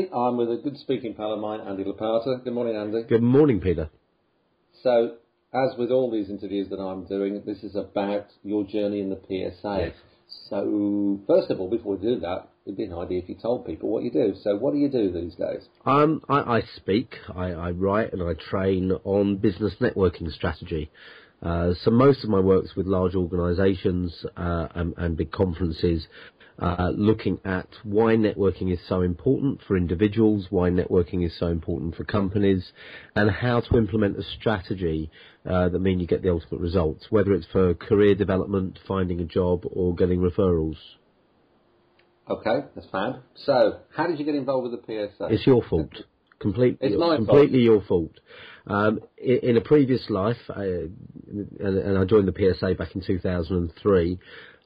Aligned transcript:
Today 0.00 0.10
I'm 0.14 0.36
with 0.36 0.50
a 0.50 0.56
good 0.56 0.78
speaking 0.78 1.14
pal 1.14 1.32
of 1.34 1.40
mine, 1.40 1.60
Andy 1.60 1.84
Lopata. 1.84 2.42
Good 2.42 2.54
morning, 2.54 2.76
Andy. 2.76 3.02
Good 3.02 3.22
morning, 3.22 3.60
Peter. 3.60 3.90
So, 4.82 5.16
as 5.52 5.76
with 5.78 5.90
all 5.90 6.10
these 6.10 6.30
interviews 6.30 6.68
that 6.70 6.78
I'm 6.78 7.04
doing, 7.04 7.42
this 7.44 7.62
is 7.62 7.76
about 7.76 8.26
your 8.42 8.64
journey 8.64 9.00
in 9.00 9.10
the 9.10 9.16
PSA. 9.16 9.76
Yes. 9.78 9.94
So, 10.48 11.20
first 11.26 11.50
of 11.50 11.60
all, 11.60 11.68
before 11.68 11.96
we 11.96 12.14
do 12.14 12.20
that, 12.20 12.48
it'd 12.64 12.78
be 12.78 12.84
an 12.84 12.94
idea 12.94 13.18
if 13.18 13.28
you 13.28 13.34
told 13.34 13.66
people 13.66 13.90
what 13.90 14.02
you 14.02 14.10
do. 14.10 14.34
So, 14.42 14.56
what 14.56 14.72
do 14.72 14.78
you 14.78 14.88
do 14.88 15.12
these 15.12 15.34
days? 15.34 15.68
Um, 15.84 16.22
I, 16.30 16.58
I 16.58 16.62
speak, 16.76 17.16
I, 17.34 17.50
I 17.50 17.70
write, 17.72 18.12
and 18.14 18.22
I 18.22 18.32
train 18.34 18.92
on 19.04 19.36
business 19.36 19.74
networking 19.80 20.32
strategy. 20.32 20.90
Uh, 21.42 21.72
so 21.82 21.90
most 21.90 22.22
of 22.22 22.30
my 22.30 22.40
work's 22.40 22.76
with 22.76 22.86
large 22.86 23.14
organisations 23.14 24.24
uh, 24.36 24.68
and, 24.74 24.94
and 24.98 25.16
big 25.16 25.32
conferences, 25.32 26.06
uh, 26.60 26.92
looking 26.94 27.40
at 27.44 27.68
why 27.82 28.14
networking 28.14 28.72
is 28.72 28.78
so 28.88 29.00
important 29.00 29.60
for 29.66 29.76
individuals, 29.76 30.46
why 30.50 30.68
networking 30.70 31.24
is 31.24 31.32
so 31.38 31.46
important 31.46 31.96
for 31.96 32.04
companies, 32.04 32.72
and 33.16 33.30
how 33.30 33.60
to 33.60 33.76
implement 33.76 34.18
a 34.18 34.22
strategy 34.22 35.10
uh, 35.48 35.68
that 35.70 35.78
mean 35.78 35.98
you 36.00 36.06
get 36.06 36.22
the 36.22 36.30
ultimate 36.30 36.60
results, 36.60 37.06
whether 37.10 37.32
it's 37.32 37.46
for 37.46 37.74
career 37.74 38.14
development, 38.14 38.78
finding 38.86 39.20
a 39.20 39.24
job, 39.24 39.64
or 39.64 39.94
getting 39.94 40.20
referrals. 40.20 40.76
Okay, 42.28 42.66
that's 42.74 42.88
fine. 42.90 43.22
So, 43.34 43.80
how 43.96 44.06
did 44.06 44.18
you 44.18 44.24
get 44.24 44.34
involved 44.34 44.70
with 44.70 44.80
the 44.80 44.86
PSA? 44.86 45.34
It's 45.34 45.46
your 45.46 45.62
fault. 45.62 45.90
Complete, 46.40 46.78
It's 46.80 46.96
my 46.98 47.16
fault. 47.16 47.28
completely 47.28 47.60
your 47.60 47.82
fault. 47.82 48.12
Um, 48.66 49.00
in, 49.18 49.38
in 49.50 49.56
a 49.56 49.60
previous 49.60 50.08
life, 50.08 50.38
I, 50.48 50.64
and, 50.64 51.58
and 51.60 51.98
I 51.98 52.04
joined 52.04 52.28
the 52.28 52.54
PSA 52.54 52.74
back 52.74 52.94
in 52.94 53.02
2003. 53.02 54.18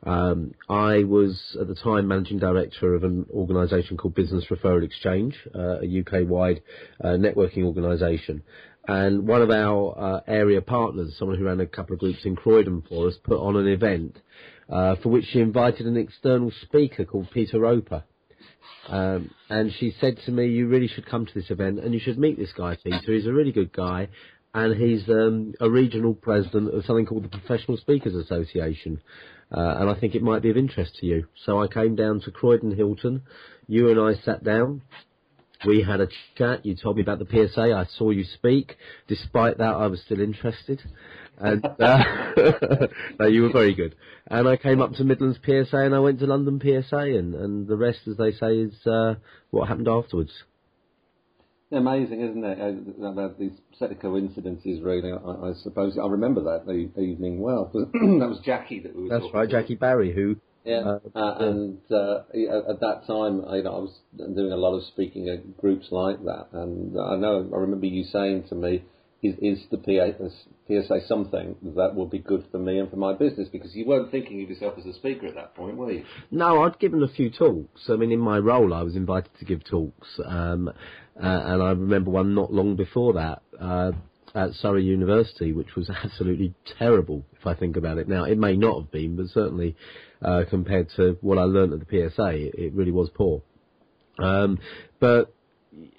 Um, 0.07 0.53
I 0.69 1.05
was 1.05 1.57
at 1.61 1.67
the 1.67 1.75
time 1.75 2.07
managing 2.09 2.39
director 2.39 2.95
of 2.95 3.05
an 3.05 3.27
organisation 3.31 3.97
called 3.97 4.15
Business 4.15 4.45
Referral 4.51 4.85
Exchange, 4.85 5.35
uh, 5.55 5.81
a 5.81 6.01
UK-wide 6.01 6.63
uh, 7.03 7.09
networking 7.09 7.65
organisation. 7.65 8.43
And 8.87 9.27
one 9.27 9.41
of 9.41 9.51
our 9.51 9.99
uh, 9.99 10.21
area 10.29 10.61
partners, 10.61 11.17
someone 11.19 11.39
who 11.39 11.47
ran 11.47 11.59
a 11.61 11.67
couple 11.67 11.95
of 11.95 12.01
groups 12.01 12.25
in 12.25 12.37
Croydon 12.37 12.83
for 12.89 13.09
us, 13.09 13.15
put 13.25 13.39
on 13.41 13.57
an 13.57 13.67
event 13.67 14.19
uh, 14.69 14.97
for 15.03 15.09
which 15.09 15.25
she 15.33 15.41
invited 15.41 15.87
an 15.87 15.97
external 15.97 16.53
speaker 16.63 17.05
called 17.05 17.29
Peter 17.33 17.59
Roper. 17.61 18.05
Um, 18.89 19.31
and 19.49 19.73
she 19.79 19.95
said 20.01 20.19
to 20.27 20.31
me, 20.31 20.49
"You 20.49 20.69
really 20.69 20.89
should 20.89 21.07
come 21.07 21.27
to 21.27 21.35
this 21.35 21.51
event, 21.51 21.81
and 21.81 21.95
you 21.95 22.01
should 22.01 22.19
meet 22.19 22.39
this 22.39 22.53
guy, 22.53 22.77
Peter. 22.83 23.13
He's 23.13 23.27
a 23.27 23.33
really 23.33 23.53
good 23.53 23.73
guy, 23.73 24.09
and 24.53 24.75
he's 24.77 25.09
um, 25.09 25.55
a 25.61 25.71
regional 25.71 26.15
president 26.15 26.75
of 26.75 26.85
something 26.85 27.07
called 27.07 27.25
the 27.25 27.29
Professional 27.39 27.79
Speakers 27.79 28.15
Association, 28.15 29.01
uh, 29.51 29.77
and 29.81 29.89
I 29.89 29.95
think 29.95 30.15
it 30.15 30.23
might 30.23 30.43
be 30.43 30.51
of 30.51 30.57
interest 30.57 30.97
to 30.97 31.07
you." 31.07 31.27
So 31.45 31.63
I 31.63 31.67
came 31.67 31.97
down 31.97 32.21
to 32.23 32.31
Croydon 32.31 32.77
Hilton. 32.77 33.23
You 33.67 33.91
and 33.91 33.99
I 33.99 34.21
sat 34.23 34.45
down. 34.45 34.83
We 35.67 35.83
had 35.83 36.01
a 36.01 36.09
chat. 36.37 36.67
You 36.67 36.77
told 36.77 36.97
me 36.97 37.03
about 37.03 37.21
the 37.21 37.27
PSA. 37.27 37.75
I 37.75 37.87
saw 37.97 38.11
you 38.11 38.25
speak. 38.25 38.77
Despite 39.09 39.59
that, 39.59 39.75
I 39.75 39.87
was 39.87 40.01
still 40.03 40.21
interested. 40.21 40.83
And 41.39 41.65
uh, 41.65 42.05
no, 43.19 43.27
you 43.27 43.43
were 43.43 43.53
very 43.53 43.75
good. 43.75 43.95
And 44.29 44.49
I 44.49 44.57
came 44.57 44.81
up 44.81 44.93
to 44.95 45.05
Midlands 45.05 45.39
PSA 45.45 45.77
and 45.79 45.95
I 45.95 45.99
went 45.99 46.21
to 46.21 46.27
London 46.27 46.61
PSA, 46.61 46.97
and, 46.97 47.35
and 47.35 47.67
the 47.67 47.77
rest, 47.77 48.01
as 48.09 48.17
they 48.17 48.33
say, 48.33 48.59
is 48.59 48.87
uh, 48.87 49.15
what 49.51 49.69
happened 49.69 49.89
afterwards. 49.89 50.33
Amazing, 51.73 52.21
isn't 52.21 52.45
it? 52.45 52.59
Uh, 53.03 53.29
these 53.39 53.59
set 53.79 53.91
of 53.91 53.99
coincidences, 53.99 54.81
really. 54.81 55.11
I, 55.11 55.17
I 55.17 55.53
suppose 55.63 55.99
I 56.01 56.07
remember 56.07 56.43
that 56.45 56.73
e- 56.73 56.91
evening 57.01 57.41
well. 57.41 57.71
that 57.75 58.29
was 58.29 58.41
Jackie 58.45 58.81
that 58.81 58.95
we 58.95 59.09
were 59.09 59.19
That's 59.19 59.33
right, 59.35 59.49
to. 59.49 59.61
Jackie 59.61 59.75
Barry, 59.75 60.13
who 60.13 60.37
Yeah, 60.65 60.99
Uh, 61.15 61.19
uh, 61.19 61.37
and 61.41 61.79
uh, 61.91 62.19
at 62.71 62.81
that 62.81 63.03
time, 63.07 63.43
you 63.55 63.63
know, 63.65 63.75
I 63.75 63.79
was 63.79 63.99
doing 64.17 64.53
a 64.53 64.57
lot 64.57 64.77
of 64.77 64.85
speaking 64.85 65.29
at 65.29 65.57
groups 65.57 65.89
like 65.91 66.23
that, 66.25 66.49
and 66.53 66.99
I 66.99 67.17
know 67.17 67.51
I 67.53 67.57
remember 67.59 67.87
you 67.87 68.05
saying 68.05 68.45
to 68.51 68.55
me, 68.55 68.85
"Is, 69.25 69.35
is 69.41 69.65
the 69.71 69.79
PSA 70.69 71.07
something 71.09 71.57
that 71.77 71.95
will 71.95 72.07
be 72.07 72.19
good 72.19 72.45
for 72.53 72.59
me 72.59 72.79
and 72.79 72.91
for 72.91 72.97
my 72.97 73.15
business?" 73.15 73.49
Because 73.49 73.75
you 73.75 73.87
weren't 73.87 74.11
thinking 74.11 74.43
of 74.43 74.51
yourself 74.51 74.75
as 74.79 74.87
a 74.87 74.93
speaker 74.93 75.27
at 75.27 75.35
that 75.35 75.55
point, 75.55 75.77
were 75.77 75.91
you? 75.91 76.05
No, 76.31 76.63
I'd 76.63 76.79
given 76.79 77.03
a 77.03 77.09
few 77.09 77.31
talks. 77.31 77.89
I 77.89 77.97
mean, 77.97 78.13
in 78.13 78.21
my 78.21 78.39
role, 78.39 78.73
I 78.75 78.83
was 78.83 78.95
invited 78.95 79.31
to 79.39 79.45
give 79.45 79.65
talks, 79.65 80.21
um, 80.25 80.69
uh, 80.69 80.73
and 81.23 81.63
I 81.63 81.71
remember 81.71 82.11
one 82.11 82.35
not 82.35 82.53
long 82.53 82.77
before 82.77 83.15
that 83.15 83.43
uh, 83.61 83.93
at 84.35 84.53
Surrey 84.55 84.85
University, 84.85 85.53
which 85.53 85.75
was 85.77 85.91
absolutely 86.05 86.55
terrible 86.79 87.25
if 87.41 87.47
I 87.47 87.55
think 87.55 87.77
about 87.77 87.99
it 87.99 88.09
now. 88.09 88.25
It 88.25 88.39
may 88.39 88.57
not 88.57 88.83
have 88.83 88.91
been, 88.91 89.17
but 89.17 89.27
certainly 89.29 89.77
uh, 90.23 90.45
compared 90.51 90.91
to 90.97 91.17
what 91.21 91.39
I 91.39 91.43
learned 91.43 91.73
at 91.73 91.81
the 91.81 92.11
PSA, 92.11 92.29
it, 92.29 92.55
it 92.57 92.73
really 92.75 92.93
was 92.93 93.11
poor. 93.15 93.43
Um, 94.19 94.59
but 95.01 95.35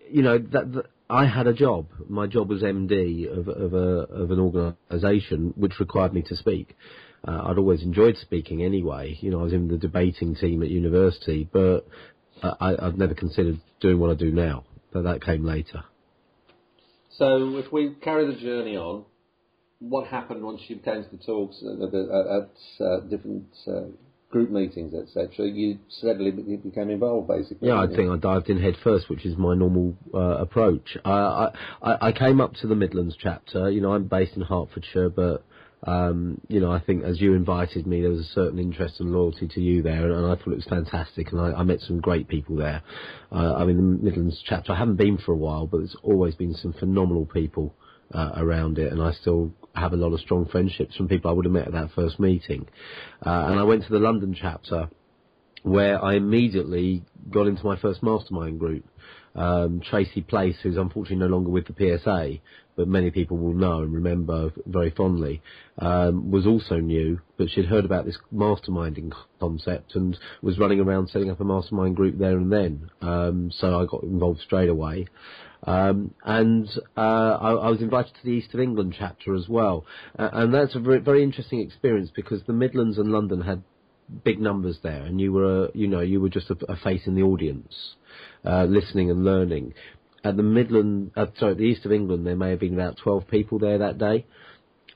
you 0.09 0.21
know 0.21 0.37
that, 0.37 0.71
that 0.73 0.85
I 1.09 1.27
had 1.27 1.47
a 1.47 1.53
job. 1.53 1.87
My 2.09 2.27
job 2.27 2.49
was 2.49 2.63
MD 2.63 3.27
of, 3.31 3.47
of, 3.47 3.73
a, 3.73 3.77
of 3.77 4.31
an 4.31 4.39
organisation 4.39 5.53
which 5.55 5.79
required 5.79 6.13
me 6.13 6.23
to 6.23 6.35
speak. 6.35 6.75
Uh, 7.27 7.43
I'd 7.45 7.57
always 7.57 7.83
enjoyed 7.83 8.17
speaking 8.17 8.63
anyway. 8.63 9.17
You 9.21 9.31
know, 9.31 9.39
I 9.41 9.43
was 9.43 9.53
in 9.53 9.67
the 9.67 9.77
debating 9.77 10.35
team 10.35 10.63
at 10.63 10.69
university, 10.69 11.47
but 11.51 11.87
I, 12.41 12.75
I'd 12.79 12.97
never 12.97 13.13
considered 13.13 13.59
doing 13.79 13.99
what 13.99 14.11
I 14.11 14.15
do 14.15 14.31
now. 14.31 14.65
But 14.91 15.03
that 15.03 15.21
came 15.21 15.43
later. 15.43 15.83
So, 17.17 17.57
if 17.57 17.71
we 17.71 17.95
carry 18.01 18.25
the 18.33 18.39
journey 18.39 18.75
on, 18.75 19.05
what 19.79 20.07
happened 20.07 20.43
once 20.43 20.61
you 20.67 20.77
came 20.77 21.03
to 21.03 21.09
the 21.11 21.23
talks 21.23 21.61
at, 21.63 21.81
at, 21.81 21.93
at 21.93 22.85
uh, 22.85 22.99
different 23.09 23.47
uh, 23.67 23.87
group 24.29 24.49
meetings, 24.49 24.93
etc.? 24.93 25.47
You 25.47 25.79
steadily 25.89 26.31
became 26.31 26.89
involved, 26.89 27.27
basically. 27.27 27.69
Yeah, 27.69 27.81
I 27.81 27.87
think 27.87 28.09
I 28.09 28.17
dived 28.17 28.49
in 28.49 28.61
head 28.61 28.75
first, 28.83 29.09
which 29.09 29.25
is 29.25 29.37
my 29.37 29.55
normal 29.55 29.95
uh, 30.13 30.37
approach. 30.37 30.97
I, 31.05 31.49
I 31.81 31.97
I 32.07 32.11
came 32.11 32.41
up 32.41 32.53
to 32.55 32.67
the 32.67 32.75
Midlands 32.75 33.15
chapter. 33.19 33.69
You 33.69 33.81
know, 33.81 33.93
I'm 33.93 34.05
based 34.05 34.35
in 34.35 34.41
Hertfordshire, 34.41 35.09
but 35.09 35.43
um, 35.85 36.41
you 36.47 36.59
know, 36.59 36.71
I 36.71 36.79
think 36.79 37.03
as 37.03 37.21
you 37.21 37.33
invited 37.33 37.85
me, 37.85 38.01
there 38.01 38.09
was 38.09 38.21
a 38.21 38.33
certain 38.33 38.57
interest 38.59 38.99
and 38.99 39.11
loyalty 39.11 39.47
to 39.47 39.61
you 39.61 39.83
there, 39.83 40.11
and 40.11 40.25
I 40.25 40.35
thought 40.35 40.53
it 40.53 40.55
was 40.55 40.65
fantastic. 40.65 41.31
And 41.31 41.39
I, 41.39 41.51
I 41.51 41.63
met 41.63 41.79
some 41.81 42.01
great 42.01 42.27
people 42.27 42.55
there. 42.55 42.81
Uh, 43.31 43.55
I 43.55 43.65
mean, 43.65 43.77
the 43.77 44.03
Midlands 44.03 44.41
chapter. 44.45 44.71
I 44.71 44.77
haven't 44.77 44.95
been 44.95 45.17
for 45.17 45.31
a 45.31 45.37
while, 45.37 45.67
but 45.67 45.77
there's 45.77 45.95
always 46.01 46.35
been 46.35 46.55
some 46.55 46.73
phenomenal 46.73 47.25
people 47.25 47.75
uh, 48.13 48.31
around 48.37 48.77
it, 48.77 48.91
and 48.91 49.01
I 49.01 49.11
still 49.13 49.51
have 49.75 49.93
a 49.93 49.97
lot 49.97 50.13
of 50.13 50.19
strong 50.19 50.45
friendships 50.45 50.95
from 50.95 51.07
people 51.07 51.29
I 51.29 51.33
would 51.33 51.45
have 51.45 51.51
met 51.51 51.67
at 51.67 51.73
that 51.73 51.91
first 51.95 52.19
meeting. 52.19 52.67
Uh, 53.25 53.47
and 53.49 53.59
I 53.59 53.63
went 53.63 53.83
to 53.83 53.91
the 53.91 53.99
London 53.99 54.35
chapter 54.39 54.89
where 55.63 56.03
I 56.03 56.13
immediately 56.13 57.03
got 57.31 57.47
into 57.47 57.65
my 57.65 57.75
first 57.75 58.03
mastermind 58.03 58.59
group. 58.59 58.85
Um, 59.33 59.81
Tracy 59.81 60.21
Place, 60.21 60.55
who's 60.61 60.77
unfortunately 60.77 61.17
no 61.17 61.27
longer 61.27 61.49
with 61.49 61.65
the 61.65 61.73
PSA, 61.73 62.39
but 62.75 62.87
many 62.87 63.09
people 63.09 63.37
will 63.37 63.53
know 63.53 63.81
and 63.81 63.93
remember 63.93 64.51
very 64.67 64.91
fondly, 64.91 65.41
um, 65.79 66.29
was 66.29 66.45
also 66.45 66.75
new, 66.75 67.19
but 67.37 67.49
she'd 67.49 67.65
heard 67.65 67.83
about 67.83 68.05
this 68.05 68.17
masterminding 68.33 69.11
concept 69.39 69.95
and 69.95 70.17
was 70.41 70.59
running 70.59 70.79
around 70.79 71.09
setting 71.09 71.31
up 71.31 71.39
a 71.39 71.43
mastermind 71.43 71.95
group 71.95 72.17
there 72.17 72.37
and 72.37 72.51
then. 72.51 72.89
Um, 73.01 73.51
so 73.51 73.79
I 73.79 73.85
got 73.85 74.03
involved 74.03 74.41
straight 74.41 74.69
away. 74.69 75.07
Um, 75.65 76.13
and 76.23 76.69
uh, 76.95 76.99
I, 76.99 77.51
I 77.53 77.69
was 77.69 77.81
invited 77.81 78.13
to 78.13 78.23
the 78.23 78.31
East 78.31 78.53
of 78.53 78.59
England 78.59 78.95
chapter 78.97 79.33
as 79.33 79.49
well, 79.49 79.85
uh, 80.17 80.29
and 80.31 80.53
that's 80.53 80.75
a 80.75 80.79
very, 80.79 80.99
very 80.99 81.23
interesting 81.23 81.59
experience 81.59 82.11
because 82.15 82.41
the 82.45 82.53
Midlands 82.53 82.97
and 82.99 83.11
London 83.11 83.41
had 83.41 83.63
big 84.23 84.39
numbers 84.39 84.77
there, 84.83 85.01
and 85.01 85.19
you 85.19 85.33
were, 85.33 85.71
you 85.73 85.87
know, 85.87 86.01
you 86.01 86.21
were 86.21 86.29
just 86.29 86.51
a, 86.51 86.57
a 86.69 86.75
face 86.77 87.07
in 87.07 87.15
the 87.15 87.23
audience, 87.23 87.95
uh, 88.45 88.65
listening 88.65 89.09
and 89.09 89.25
learning. 89.25 89.73
At 90.23 90.37
the 90.37 90.43
Midland, 90.43 91.11
uh, 91.15 91.27
sorry, 91.39 91.55
the 91.55 91.63
East 91.63 91.85
of 91.85 91.91
England, 91.91 92.25
there 92.25 92.35
may 92.35 92.51
have 92.51 92.59
been 92.59 92.73
about 92.75 92.97
twelve 92.97 93.27
people 93.27 93.57
there 93.57 93.79
that 93.79 93.97
day, 93.97 94.25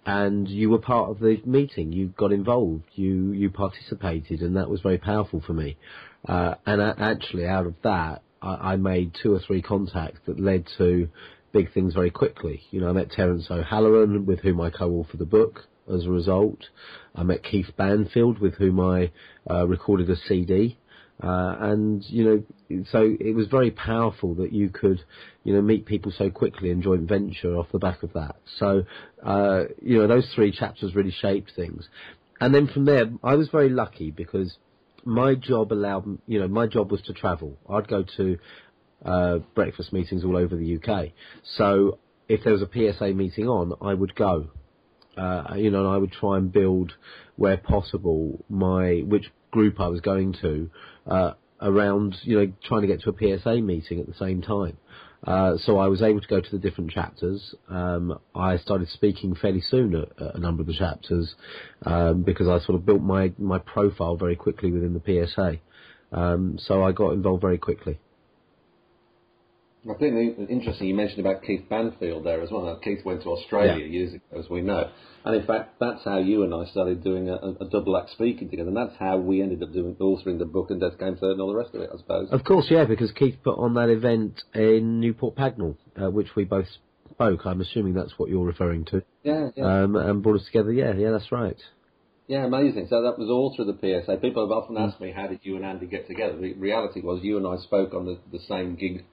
and 0.05 0.47
you 0.47 0.69
were 0.69 0.79
part 0.79 1.09
of 1.09 1.19
the 1.19 1.41
meeting. 1.45 1.91
You 1.91 2.07
got 2.17 2.31
involved. 2.31 2.83
You 2.93 3.31
you 3.31 3.49
participated, 3.49 4.41
and 4.41 4.55
that 4.55 4.69
was 4.69 4.81
very 4.81 4.97
powerful 4.97 5.41
for 5.45 5.53
me. 5.53 5.77
Uh, 6.27 6.55
and 6.65 6.81
a 6.81 6.95
actually, 6.99 7.47
out 7.47 7.65
of 7.65 7.75
that, 7.83 8.21
I, 8.41 8.73
I 8.73 8.75
made 8.75 9.15
two 9.21 9.33
or 9.33 9.39
three 9.39 9.61
contacts 9.61 10.19
that 10.25 10.39
led 10.39 10.67
to 10.77 11.09
big 11.51 11.73
things 11.73 11.93
very 11.93 12.11
quickly. 12.11 12.61
You 12.71 12.81
know, 12.81 12.89
I 12.89 12.93
met 12.93 13.11
Terence 13.11 13.47
O'Halloran, 13.49 14.25
with 14.25 14.39
whom 14.39 14.61
I 14.61 14.69
co-authored 14.69 15.17
the 15.17 15.25
book. 15.25 15.61
As 15.91 16.05
a 16.05 16.09
result, 16.09 16.59
I 17.15 17.23
met 17.23 17.43
Keith 17.43 17.75
Banfield, 17.75 18.39
with 18.39 18.53
whom 18.55 18.79
I 18.79 19.11
uh, 19.49 19.67
recorded 19.67 20.09
a 20.09 20.15
CD. 20.15 20.77
Uh, 21.21 21.55
and 21.59 22.03
you 22.05 22.23
know, 22.69 22.83
so 22.91 23.15
it 23.19 23.35
was 23.35 23.47
very 23.47 23.71
powerful 23.71 24.35
that 24.35 24.53
you 24.53 24.69
could, 24.69 25.01
you 25.43 25.53
know, 25.53 25.61
meet 25.61 25.85
people 25.85 26.13
so 26.17 26.29
quickly 26.29 26.71
and 26.71 26.81
joint 26.81 27.09
venture 27.09 27.57
off 27.57 27.67
the 27.73 27.79
back 27.79 28.03
of 28.03 28.13
that. 28.13 28.37
So, 28.57 28.83
uh, 29.25 29.63
you 29.81 29.97
know, 29.97 30.07
those 30.07 30.31
three 30.33 30.51
chapters 30.51 30.95
really 30.95 31.11
shaped 31.11 31.51
things. 31.55 31.89
And 32.39 32.55
then 32.55 32.67
from 32.67 32.85
there, 32.85 33.05
I 33.21 33.35
was 33.35 33.49
very 33.49 33.67
lucky 33.67 34.11
because 34.11 34.57
my 35.05 35.35
job 35.35 35.71
allowed, 35.71 36.19
you 36.27 36.39
know, 36.39 36.47
my 36.47 36.67
job 36.67 36.91
was 36.91 37.01
to 37.03 37.13
travel. 37.13 37.57
I'd 37.69 37.87
go 37.87 38.03
to 38.17 38.37
uh, 39.05 39.37
breakfast 39.55 39.93
meetings 39.93 40.23
all 40.23 40.37
over 40.37 40.55
the 40.55 40.77
UK. 40.77 41.09
So 41.57 41.99
if 42.27 42.43
there 42.43 42.53
was 42.53 42.61
a 42.61 42.69
PSA 42.71 43.13
meeting 43.13 43.47
on, 43.47 43.73
I 43.81 43.93
would 43.93 44.15
go. 44.15 44.49
Uh, 45.17 45.55
you 45.55 45.69
know, 45.71 45.79
and 45.79 45.89
I 45.89 45.97
would 45.97 46.13
try 46.13 46.37
and 46.37 46.51
build 46.51 46.93
where 47.35 47.57
possible 47.57 48.45
my 48.49 49.03
which 49.05 49.25
group 49.51 49.79
I 49.79 49.87
was 49.87 49.99
going 50.01 50.33
to 50.41 50.69
uh, 51.07 51.33
around, 51.61 52.15
you 52.23 52.37
know, 52.39 52.51
trying 52.63 52.81
to 52.81 52.87
get 52.87 53.01
to 53.01 53.09
a 53.09 53.39
PSA 53.39 53.55
meeting 53.61 53.99
at 53.99 54.07
the 54.07 54.13
same 54.13 54.41
time. 54.41 54.77
Uh, 55.23 55.57
so 55.57 55.77
I 55.77 55.87
was 55.87 56.01
able 56.01 56.21
to 56.21 56.27
go 56.27 56.39
to 56.39 56.51
the 56.51 56.57
different 56.57 56.91
chapters. 56.91 57.53
Um, 57.69 58.19
I 58.33 58.57
started 58.57 58.87
speaking 58.89 59.35
fairly 59.35 59.61
soon 59.61 59.95
at, 59.95 60.09
at, 60.21 60.35
a 60.35 60.39
number 60.39 60.61
of 60.61 60.67
the 60.67 60.73
chapters 60.73 61.35
um, 61.85 62.23
because 62.23 62.47
I 62.47 62.65
sort 62.65 62.77
of 62.77 62.85
built 62.85 63.01
my, 63.01 63.33
my 63.37 63.59
profile 63.59 64.15
very 64.15 64.35
quickly 64.35 64.71
within 64.71 64.93
the 64.93 65.27
PSA. 65.27 65.57
Um, 66.11 66.57
so 66.57 66.83
I 66.83 66.93
got 66.93 67.13
involved 67.13 67.41
very 67.41 67.57
quickly. 67.57 67.99
I 69.89 69.93
think 69.93 70.49
interesting 70.49 70.87
you 70.87 70.95
mentioned 70.95 71.19
about 71.19 71.43
Keith 71.43 71.69
Banfield 71.69 72.25
there 72.25 72.41
as 72.41 72.51
well. 72.51 72.77
Keith 72.83 73.05
went 73.05 73.23
to 73.23 73.29
Australia 73.29 73.85
yeah. 73.85 73.91
years 73.91 74.13
ago, 74.13 74.23
as 74.37 74.49
we 74.49 74.61
know, 74.61 74.89
and 75.23 75.35
in 75.35 75.47
fact 75.47 75.79
that's 75.79 76.03
how 76.03 76.17
you 76.17 76.43
and 76.43 76.53
I 76.53 76.65
started 76.65 77.01
doing 77.01 77.29
a, 77.29 77.35
a 77.35 77.69
double 77.69 77.95
act 77.95 78.11
speaking 78.11 78.49
together, 78.49 78.67
and 78.67 78.77
that's 78.77 78.97
how 78.99 79.17
we 79.17 79.41
ended 79.41 79.63
up 79.63 79.71
doing 79.71 79.95
authoring 79.95 80.37
the 80.37 80.45
book 80.45 80.69
and 80.69 80.81
Death 80.81 80.99
Came 80.99 81.15
Third 81.15 81.33
and 81.33 81.41
all 81.41 81.47
the 81.47 81.55
rest 81.55 81.73
of 81.73 81.81
it, 81.81 81.89
I 81.93 81.97
suppose. 81.97 82.27
Of 82.31 82.43
course, 82.43 82.67
yeah, 82.69 82.83
because 82.83 83.11
Keith 83.13 83.37
put 83.41 83.57
on 83.57 83.75
that 83.75 83.89
event 83.89 84.41
in 84.53 84.99
Newport 84.99 85.35
Pagnell, 85.35 85.77
uh, 85.95 86.11
which 86.11 86.35
we 86.35 86.43
both 86.43 86.67
spoke. 87.11 87.45
I'm 87.45 87.61
assuming 87.61 87.93
that's 87.93 88.13
what 88.17 88.29
you're 88.29 88.45
referring 88.45 88.83
to. 88.85 89.01
Yeah, 89.23 89.49
yeah. 89.55 89.83
Um, 89.83 89.95
and 89.95 90.21
brought 90.21 90.41
us 90.41 90.45
together. 90.45 90.73
Yeah, 90.73 90.93
yeah, 90.93 91.11
that's 91.11 91.31
right. 91.31 91.57
Yeah, 92.27 92.45
amazing. 92.45 92.87
So 92.89 93.01
that 93.01 93.17
was 93.17 93.27
all 93.29 93.55
through 93.55 93.73
the 93.73 94.03
PSA. 94.03 94.17
People 94.17 94.45
have 94.45 94.51
often 94.51 94.77
asked 94.77 95.01
me, 95.01 95.11
how 95.11 95.25
did 95.25 95.39
you 95.41 95.55
and 95.55 95.65
Andy 95.65 95.87
get 95.87 96.07
together? 96.07 96.37
The 96.37 96.53
reality 96.53 97.01
was 97.01 97.23
you 97.23 97.37
and 97.37 97.47
I 97.47 97.57
spoke 97.63 97.95
on 97.95 98.05
the, 98.05 98.19
the 98.31 98.37
same 98.47 98.75
gig 98.75 99.05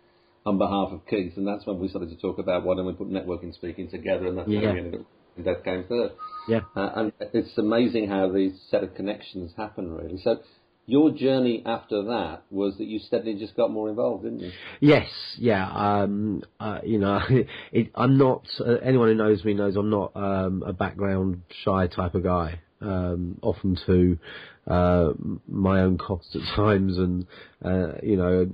on 0.46 0.58
behalf 0.58 0.90
of 0.92 1.04
Keith, 1.06 1.32
and 1.36 1.46
that's 1.46 1.66
when 1.66 1.80
we 1.80 1.88
started 1.88 2.08
to 2.10 2.16
talk 2.16 2.38
about 2.38 2.64
why 2.64 2.76
don't 2.76 2.86
we 2.86 2.92
put 2.92 3.10
networking 3.10 3.52
speaking 3.52 3.90
together, 3.90 4.28
and 4.28 4.38
that's 4.38 4.48
yeah. 4.48 4.60
how 4.60 4.72
we 4.72 4.78
ended 4.78 5.00
up. 5.00 5.06
Death 5.44 5.64
Came 5.64 5.84
Third. 5.84 6.12
Yeah. 6.48 6.60
Uh, 6.74 6.90
and 6.96 7.12
it's 7.34 7.58
amazing 7.58 8.08
how 8.08 8.32
these 8.32 8.52
set 8.70 8.82
of 8.82 8.94
connections 8.94 9.52
happen, 9.56 9.92
really. 9.92 10.18
So, 10.22 10.38
your 10.86 11.10
journey 11.10 11.62
after 11.66 12.04
that 12.04 12.44
was 12.50 12.78
that 12.78 12.84
you 12.84 13.00
steadily 13.00 13.34
just 13.34 13.54
got 13.56 13.70
more 13.70 13.90
involved, 13.90 14.22
didn't 14.22 14.40
you? 14.40 14.52
Yes, 14.80 15.08
yeah. 15.36 15.68
Um, 15.68 16.42
uh, 16.58 16.78
you 16.84 16.98
know, 16.98 17.20
it, 17.72 17.90
I'm 17.94 18.16
not. 18.16 18.46
Uh, 18.58 18.76
anyone 18.82 19.08
who 19.08 19.14
knows 19.14 19.44
me 19.44 19.52
knows 19.52 19.76
I'm 19.76 19.90
not 19.90 20.12
um, 20.14 20.62
a 20.64 20.72
background 20.72 21.42
shy 21.64 21.88
type 21.88 22.14
of 22.14 22.22
guy 22.22 22.60
um, 22.80 23.38
often 23.42 23.78
to 23.86 24.18
uh, 24.66 25.12
my 25.48 25.80
own 25.80 25.96
cost 25.98 26.34
at 26.34 26.42
times, 26.56 26.98
and 26.98 27.26
uh, 27.64 27.98
you 28.02 28.16
know, 28.16 28.50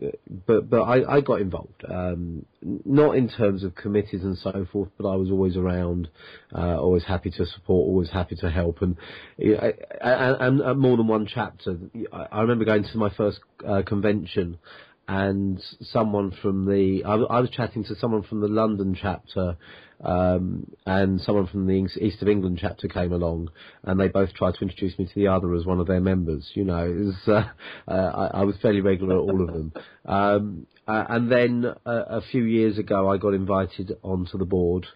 but 0.47 0.69
but 0.69 0.83
I, 0.83 1.17
I 1.17 1.21
got 1.21 1.41
involved, 1.41 1.85
um, 1.89 2.45
not 2.63 3.17
in 3.17 3.29
terms 3.29 3.65
of 3.65 3.75
committees 3.75 4.23
and 4.23 4.37
so 4.39 4.67
forth, 4.73 4.91
but 4.99 5.09
I 5.09 5.17
was 5.17 5.31
always 5.31 5.57
around, 5.57 6.09
uh, 6.55 6.79
always 6.79 7.05
happy 7.05 7.31
to 7.31 7.47
support, 7.47 7.89
always 7.89 8.11
happy 8.11 8.37
to 8.37 8.51
help, 8.51 8.83
and 8.83 8.97
and, 9.39 10.61
and 10.61 10.79
more 10.79 10.97
than 10.97 11.09
one 11.09 11.27
chapter. 11.27 11.77
I 12.13 12.41
remember 12.41 12.65
going 12.65 12.85
to 12.85 12.99
my 12.99 13.11
first 13.11 13.41
uh, 13.67 13.83
convention 13.87 14.59
and 15.09 15.61
someone 15.81 16.33
from 16.43 16.65
the 16.65 17.03
I, 17.05 17.15
I, 17.15 17.41
was 17.41 17.51
chatting 17.51 17.85
to 17.85 17.97
someone 17.97 18.23
from 18.23 18.41
the 18.41 18.49
London 18.49 18.97
chapter 19.01 19.57
um, 20.03 20.71
and 20.87 21.21
someone 21.21 21.47
from 21.47 21.67
the 21.67 21.89
East 22.01 22.23
of 22.23 22.29
England 22.29 22.59
chapter 22.61 22.89
came 22.89 23.13
along, 23.13 23.51
and 23.85 23.99
they 24.01 24.09
both 24.09 24.33
tried 24.35 24.55
to 24.55 24.63
introduce 24.63 24.99
me 24.99 25.07
to 25.07 25.15
the 25.15 25.29
other 25.29 25.55
as 25.55 25.65
one 25.65 25.81
of 25.81 25.87
their 25.87 26.01
members. 26.01 26.51
You 26.55 26.65
know, 26.65 26.91
was, 26.91 27.15
uh, 27.29 27.91
uh, 27.91 28.29
I, 28.33 28.41
I, 28.41 28.45
was 28.45 28.57
fairly 28.61 28.81
regular 28.81 29.17
at 29.17 29.21
all 29.21 29.41
of 29.43 29.47
them. 29.49 29.73
Um, 30.05 30.67
uh, 30.89 31.05
and 31.09 31.31
then 31.31 31.65
a 31.87 32.21
few 32.33 32.43
years 32.43 32.79
ago, 32.79 33.09
I 33.09 33.17
got 33.17 33.35
invited 33.35 33.93
onto 34.03 34.37
the 34.37 34.45
board 34.45 34.87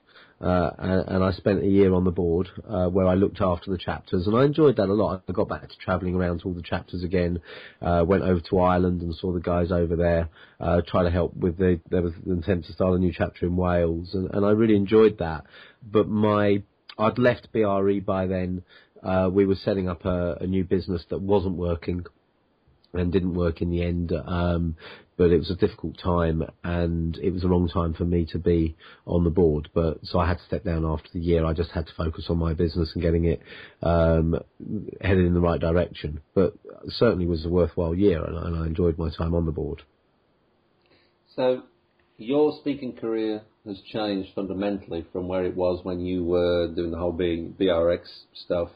uh, 0.40 0.70
and, 0.78 1.24
I 1.24 1.32
spent 1.32 1.62
a 1.62 1.66
year 1.66 1.94
on 1.94 2.04
the 2.04 2.10
board 2.10 2.48
uh, 2.68 2.88
where 2.88 3.06
I 3.06 3.14
looked 3.14 3.40
after 3.40 3.70
the 3.70 3.78
chapters, 3.78 4.26
and 4.26 4.36
I 4.36 4.44
enjoyed 4.44 4.76
that 4.76 4.90
a 4.90 4.92
lot. 4.92 5.22
I 5.26 5.32
got 5.32 5.48
back 5.48 5.66
to 5.66 5.76
travelling 5.78 6.14
around 6.14 6.40
to 6.40 6.48
all 6.48 6.52
the 6.52 6.62
chapters 6.62 7.02
again. 7.02 7.40
Uh, 7.80 8.04
went 8.06 8.22
over 8.22 8.40
to 8.40 8.58
Ireland 8.58 9.00
and 9.00 9.14
saw 9.14 9.32
the 9.32 9.40
guys 9.40 9.72
over 9.72 9.96
there. 9.96 10.28
Uh, 10.60 10.82
to 10.82 11.10
help 11.10 11.34
with 11.36 11.58
the 11.58 11.80
there 11.90 12.02
was 12.02 12.12
an 12.26 12.38
attempt 12.38 12.66
to 12.66 12.72
start 12.72 12.94
a 12.94 12.98
new 12.98 13.12
chapter 13.16 13.46
in 13.46 13.56
Wales, 13.56 14.10
and, 14.12 14.30
and 14.34 14.44
I 14.44 14.50
really 14.50 14.76
enjoyed 14.76 15.18
that. 15.18 15.44
But 15.82 16.08
my 16.08 16.62
I'd 16.98 17.18
left 17.18 17.52
BRE 17.52 18.00
by 18.04 18.26
then. 18.26 18.62
Uh, 19.02 19.30
we 19.30 19.46
were 19.46 19.54
setting 19.54 19.88
up 19.88 20.04
a, 20.04 20.38
a 20.40 20.46
new 20.46 20.64
business 20.64 21.04
that 21.10 21.20
wasn't 21.20 21.56
working 21.56 22.04
and 22.98 23.12
didn't 23.12 23.34
work 23.34 23.62
in 23.62 23.70
the 23.70 23.82
end. 23.82 24.12
Um, 24.12 24.76
but 25.16 25.30
it 25.30 25.38
was 25.38 25.50
a 25.50 25.56
difficult 25.56 25.98
time 25.98 26.44
and 26.62 27.16
it 27.18 27.30
was 27.30 27.42
a 27.42 27.48
wrong 27.48 27.68
time 27.68 27.94
for 27.94 28.04
me 28.04 28.26
to 28.26 28.38
be 28.38 28.76
on 29.06 29.24
the 29.24 29.30
board. 29.30 29.68
But 29.74 30.00
so 30.02 30.18
I 30.18 30.28
had 30.28 30.38
to 30.38 30.44
step 30.44 30.64
down 30.64 30.84
after 30.84 31.08
the 31.12 31.20
year. 31.20 31.44
I 31.44 31.54
just 31.54 31.70
had 31.70 31.86
to 31.86 31.92
focus 31.96 32.26
on 32.28 32.38
my 32.38 32.52
business 32.52 32.90
and 32.94 33.02
getting 33.02 33.24
it 33.24 33.40
um, 33.82 34.38
headed 35.00 35.24
in 35.24 35.34
the 35.34 35.40
right 35.40 35.60
direction. 35.60 36.20
But 36.34 36.54
certainly 36.88 37.26
was 37.26 37.46
a 37.46 37.48
worthwhile 37.48 37.94
year 37.94 38.22
and, 38.24 38.36
and 38.36 38.56
I 38.56 38.66
enjoyed 38.66 38.98
my 38.98 39.10
time 39.10 39.34
on 39.34 39.46
the 39.46 39.52
board. 39.52 39.82
So 41.34 41.62
your 42.18 42.56
speaking 42.60 42.94
career 42.94 43.42
has 43.66 43.80
changed 43.92 44.30
fundamentally 44.34 45.06
from 45.12 45.28
where 45.28 45.44
it 45.44 45.56
was 45.56 45.84
when 45.84 46.00
you 46.00 46.24
were 46.24 46.72
doing 46.74 46.90
the 46.90 46.98
whole 46.98 47.12
BRX 47.12 48.00
stuff 48.34 48.68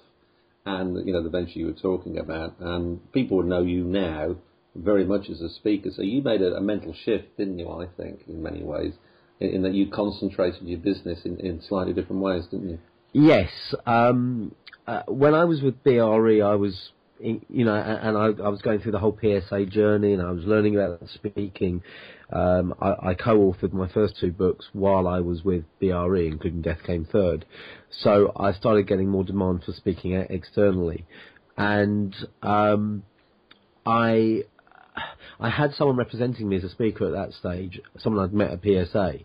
and 0.66 1.06
you 1.06 1.12
know 1.12 1.22
the 1.22 1.30
venture 1.30 1.58
you 1.58 1.66
were 1.66 1.72
talking 1.72 2.18
about. 2.18 2.54
And 2.60 3.12
people 3.12 3.38
would 3.38 3.46
know 3.46 3.62
you 3.62 3.84
now 3.84 4.36
very 4.74 5.04
much 5.04 5.28
as 5.30 5.40
a 5.40 5.48
speaker. 5.48 5.90
So 5.94 6.02
you 6.02 6.22
made 6.22 6.42
a, 6.42 6.54
a 6.56 6.60
mental 6.60 6.94
shift, 7.04 7.36
didn't 7.36 7.58
you? 7.58 7.68
I 7.70 7.86
think 7.96 8.20
in 8.28 8.42
many 8.42 8.62
ways, 8.62 8.92
in, 9.40 9.50
in, 9.50 9.62
that 9.62 9.74
you 9.74 9.90
concentrated 9.90 10.62
your 10.62 10.78
business 10.78 11.20
in, 11.24 11.38
in 11.40 11.60
slightly 11.68 11.92
different 11.92 12.22
ways, 12.22 12.44
didn't 12.50 12.70
you? 12.70 12.78
Yes. 13.12 13.50
Um, 13.86 14.54
uh, 14.86 15.02
when 15.08 15.34
I 15.34 15.44
was 15.44 15.60
with 15.62 15.82
BRE, 15.82 16.42
I 16.42 16.54
was 16.54 16.90
you 17.20 17.64
know, 17.64 17.74
and 17.74 18.16
I, 18.16 18.44
I, 18.44 18.48
was 18.48 18.62
going 18.62 18.80
through 18.80 18.92
the 18.92 18.98
whole 18.98 19.16
PSA 19.20 19.66
journey, 19.66 20.12
and 20.12 20.22
I 20.22 20.30
was 20.30 20.44
learning 20.44 20.76
about 20.76 21.00
speaking. 21.14 21.82
Um, 22.32 22.74
I, 22.80 23.10
I, 23.10 23.14
co-authored 23.14 23.72
my 23.72 23.88
first 23.88 24.14
two 24.20 24.30
books 24.30 24.66
while 24.72 25.08
I 25.08 25.20
was 25.20 25.42
with 25.44 25.64
BRE, 25.80 26.26
including 26.26 26.62
Death 26.62 26.78
Came 26.86 27.04
Third. 27.04 27.44
So 27.90 28.32
I 28.36 28.52
started 28.52 28.86
getting 28.86 29.08
more 29.08 29.24
demand 29.24 29.64
for 29.64 29.72
speaking 29.72 30.12
externally, 30.12 31.06
and 31.56 32.14
um, 32.42 33.02
I 33.84 34.44
I 35.38 35.50
had 35.50 35.74
someone 35.74 35.96
representing 35.96 36.48
me 36.48 36.56
as 36.56 36.64
a 36.64 36.70
speaker 36.70 37.06
at 37.06 37.12
that 37.12 37.34
stage, 37.34 37.80
someone 37.98 38.24
I'd 38.24 38.32
met 38.32 38.50
at 38.50 38.62
PSA, 38.62 39.18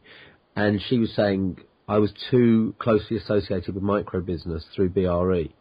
and 0.55 0.81
she 0.89 0.97
was 0.97 1.13
saying 1.15 1.59
I 1.87 1.99
was 1.99 2.11
too 2.31 2.75
closely 2.79 3.17
associated 3.17 3.75
with 3.75 3.83
micro 3.83 4.21
business 4.21 4.65
through 4.75 4.89
BRE 4.89 5.53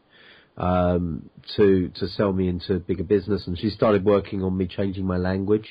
um, 0.56 1.30
to 1.56 1.90
to 1.96 2.08
sell 2.08 2.32
me 2.32 2.49
into 2.49 2.78
bigger 2.78 3.04
business, 3.04 3.46
and 3.46 3.58
she 3.58 3.70
started 3.70 4.04
working 4.04 4.42
on 4.42 4.56
me 4.56 4.66
changing 4.66 5.06
my 5.06 5.16
language. 5.16 5.68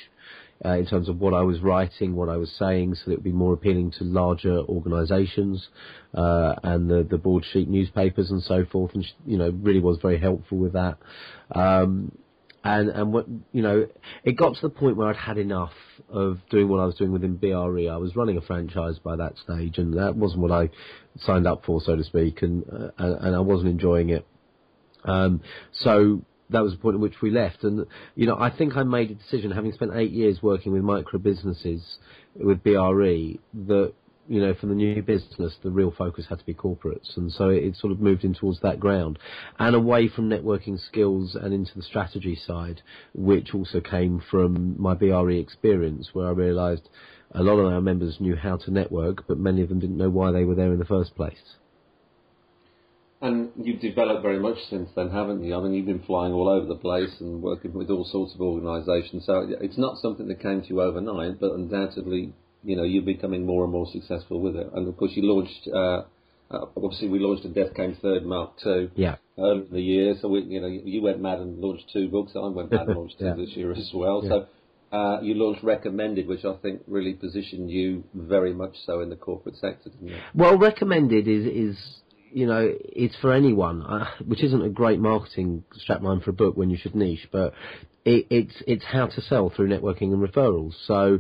Uh, 0.64 0.78
in 0.78 0.86
terms 0.86 1.10
of 1.10 1.20
what 1.20 1.34
I 1.34 1.42
was 1.42 1.60
writing, 1.60 2.16
what 2.16 2.30
I 2.30 2.38
was 2.38 2.50
saying, 2.58 2.96
so 2.96 3.02
that 3.06 3.12
it 3.12 3.16
would 3.16 3.24
be 3.24 3.34
more 3.34 3.54
appealing 3.54 3.92
to 3.98 4.06
larger 4.06 4.60
organisations 4.60 5.68
uh, 6.14 6.56
and 6.64 6.90
the, 6.90 7.06
the 7.10 7.18
broadsheet 7.18 7.68
newspapers 7.68 8.32
and 8.32 8.42
so 8.42 8.64
forth. 8.72 8.94
And 8.94 9.04
she, 9.04 9.12
you 9.26 9.38
know, 9.38 9.50
really 9.50 9.82
was 9.82 9.98
very 10.02 10.18
helpful 10.18 10.60
with 10.60 10.74
that. 10.74 11.00
Um, 11.54 12.14
and 12.64 12.90
and 12.90 13.12
what 13.12 13.28
you 13.52 13.62
know, 13.62 13.88
it 14.24 14.38
got 14.38 14.56
to 14.56 14.62
the 14.62 14.70
point 14.70 14.96
where 14.96 15.10
I'd 15.10 15.18
had 15.18 15.38
enough 15.38 15.74
of 16.10 16.38
doing 16.50 16.70
what 16.70 16.80
I 16.80 16.86
was 16.86 16.96
doing 16.96 17.12
within 17.12 17.36
BRE. 17.36 17.90
I 17.90 17.98
was 17.98 18.16
running 18.16 18.38
a 18.38 18.42
franchise 18.42 19.00
by 19.00 19.18
that 19.18 19.34
stage, 19.38 19.78
and 19.78 19.98
that 19.98 20.16
wasn't 20.16 20.42
what 20.42 20.52
I 20.52 20.70
signed 21.20 21.46
up 21.46 21.66
for, 21.66 21.82
so 21.82 21.96
to 21.96 22.04
speak, 22.04 22.42
and 22.42 22.64
uh, 22.72 22.90
and 22.98 23.36
I 23.36 23.40
wasn't 23.40 23.70
enjoying 23.70 24.10
it. 24.10 24.26
Um, 25.06 25.42
so 25.72 26.22
that 26.50 26.62
was 26.62 26.74
the 26.74 26.78
point 26.78 26.96
at 26.96 27.02
which 27.02 27.22
we 27.22 27.32
left, 27.32 27.64
and 27.64 27.86
you 28.16 28.26
know, 28.26 28.38
I 28.38 28.56
think 28.56 28.76
I 28.76 28.84
made 28.84 29.12
a 29.12 29.16
decision, 29.16 29.52
having 29.52 29.72
spent 29.74 29.92
eight 29.96 30.12
years 30.12 30.42
working 30.42 30.72
with 30.72 30.84
micro 30.84 31.20
businesses 31.20 31.82
with 32.36 32.64
BRE, 32.64 33.40
that 33.68 33.94
you 34.28 34.40
know, 34.40 34.54
for 34.54 34.68
the 34.68 34.76
new 34.76 35.02
business, 35.02 35.54
the 35.64 35.72
real 35.72 35.94
focus 35.98 36.26
had 36.30 36.40
to 36.40 36.46
be 36.46 36.54
corporates, 36.54 37.18
and 37.18 37.32
so 37.32 37.50
it, 37.50 37.64
it, 37.64 37.76
sort 37.76 37.92
of 37.92 38.00
moved 38.00 38.24
in 38.24 38.34
towards 38.34 38.60
that 38.62 38.80
ground, 38.80 39.20
and 39.60 39.76
away 39.76 40.08
from 40.08 40.30
networking 40.30 40.80
skills 40.80 41.36
and 41.36 41.54
into 41.54 41.76
the 41.76 41.82
strategy 41.82 42.40
side, 42.48 42.82
which 43.14 43.54
also 43.54 43.82
came 43.82 44.22
from 44.32 44.82
my 44.82 44.94
BRE 44.94 45.34
experience, 45.34 46.10
where 46.14 46.28
I 46.28 46.32
realised 46.32 46.88
a 47.32 47.44
lot 47.44 47.60
of 47.60 47.74
our 47.74 47.82
members 47.82 48.18
knew 48.20 48.36
how 48.36 48.58
to 48.58 48.72
network, 48.72 49.28
but 49.28 49.38
many 49.38 49.62
of 49.62 49.70
them 49.70 49.80
didn't 49.80 49.98
know 49.98 50.10
why 50.10 50.32
they 50.32 50.46
were 50.46 50.56
there 50.56 50.72
in 50.72 50.80
the 50.80 50.86
first 50.86 51.16
place. 51.16 51.56
And 53.24 53.52
you've 53.56 53.80
developed 53.80 54.22
very 54.22 54.40
much 54.40 54.58
since 54.70 54.90
then, 54.96 55.10
haven't 55.10 55.44
you? 55.44 55.56
I 55.56 55.62
mean, 55.62 55.74
you've 55.74 55.86
been 55.86 56.04
flying 56.04 56.34
all 56.34 56.50
over 56.50 56.68
the 56.68 56.76
place 56.76 57.16
and 57.20 57.42
working 57.42 57.74
with 57.74 57.90
all 57.90 58.06
sorts 58.06 58.36
of 58.36 58.42
organisations. 58.42 59.26
So 59.26 59.48
it's 59.62 59.78
not 59.78 59.98
something 59.98 60.28
that 60.28 60.42
came 60.42 60.62
to 60.62 60.68
you 60.68 60.82
overnight, 60.82 61.40
but 61.40 61.54
undoubtedly 61.54 62.34
you 62.64 62.76
know, 62.76 62.84
you're 62.84 63.04
becoming 63.04 63.46
more 63.46 63.64
and 63.64 63.72
more 63.72 63.88
successful 63.92 64.40
with 64.40 64.56
it. 64.56 64.68
And 64.74 64.88
of 64.88 64.98
course, 64.98 65.12
you 65.16 65.24
launched. 65.24 65.68
Uh, 65.68 66.04
uh, 66.54 66.66
obviously, 66.78 67.10
we 67.10 67.20
launched 67.20 67.46
a 67.46 67.50
Death 67.50 67.76
Came 67.76 67.98
Third 68.02 68.26
Mark 68.26 68.54
Two. 68.64 68.90
Yeah. 68.96 69.16
In 69.38 69.68
the 69.72 69.82
year, 69.82 70.16
so 70.22 70.28
we, 70.28 70.42
you 70.42 70.62
know, 70.62 70.68
you 70.68 71.02
went 71.02 71.20
mad 71.20 71.40
and 71.40 71.60
launched 71.60 71.86
two 71.92 72.08
books. 72.08 72.34
I 72.36 72.48
went 72.48 72.72
mad 72.72 72.88
and 72.88 72.96
launched 72.98 73.16
yeah. 73.20 73.34
two 73.34 73.46
this 73.46 73.56
year 73.56 73.72
as 73.72 73.90
well. 73.94 74.22
Yeah. 74.24 74.30
So. 74.30 74.48
Uh, 74.92 75.20
you 75.22 75.34
launched 75.34 75.64
Recommended, 75.64 76.28
which 76.28 76.46
I 76.46 76.54
think 76.62 76.84
really 76.86 77.14
positioned 77.14 77.72
you 77.72 78.04
very 78.14 78.54
much 78.54 78.76
so 78.86 79.00
in 79.00 79.10
the 79.10 79.16
corporate 79.16 79.56
sector, 79.56 79.90
didn't 79.90 80.10
it? 80.10 80.22
Well, 80.36 80.56
Recommended 80.56 81.28
is 81.28 81.48
is 81.48 81.78
you 82.34 82.48
know, 82.48 82.68
it's 82.80 83.16
for 83.22 83.32
anyone, 83.32 83.82
uh, 83.84 84.08
which 84.26 84.44
isn't 84.44 84.62
a 84.62 84.70
great 84.70 85.00
marketing 85.00 85.64
strapline 85.88 86.24
for 86.24 86.32
a 86.32 86.34
book 86.34 86.58
when 86.58 86.70
you 86.70 86.78
should 86.78 86.96
niche, 86.96 87.28
but 87.32 87.54
it, 88.06 88.28
it's 88.30 88.64
it's 88.68 88.84
how 88.86 89.08
to 89.08 89.22
sell 89.22 89.52
through 89.56 89.70
networking 89.70 90.14
and 90.14 90.28
referrals. 90.28 90.74
So 90.86 91.20